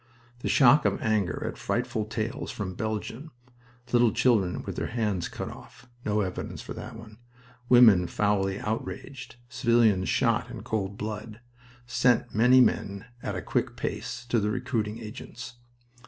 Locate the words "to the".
14.29-14.49